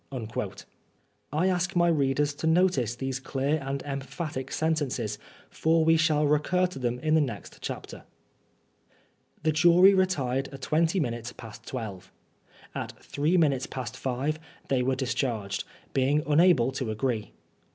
I 1.31 1.45
ask 1.47 1.75
my 1.75 1.87
readers 1.87 2.33
to 2.33 2.47
notice 2.47 2.95
these 2.95 3.19
clear 3.19 3.59
and 3.63 3.83
emphatic 3.83 4.51
sentences, 4.51 5.19
for 5.51 5.85
we 5.85 5.95
shall 5.95 6.25
recur 6.25 6.65
to 6.65 6.79
them 6.79 6.97
in 7.01 7.13
the 7.13 7.21
next 7.21 7.59
chapter. 7.61 8.05
The 9.43 9.51
jury 9.51 9.93
retired 9.93 10.47
at 10.47 10.61
twenty 10.63 10.99
minutes 10.99 11.31
past 11.33 11.67
twelve. 11.67 12.11
At 12.73 12.93
three 13.03 13.37
minutes 13.37 13.67
past 13.67 13.95
five 13.95 14.39
they 14.69 14.81
were 14.81 14.95
discharged, 14.95 15.65
being^ 15.93 16.23
unable 16.25 16.71
to 16.71 16.89
agree. 16.89 17.31